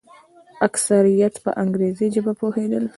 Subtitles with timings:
[0.67, 2.85] اکثریت په انګریزي ژبه پوهېدل.